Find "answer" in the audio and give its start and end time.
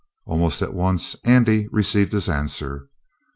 2.27-2.89